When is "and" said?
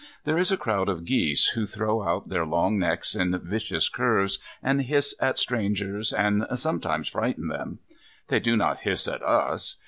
4.63-4.81, 6.11-6.43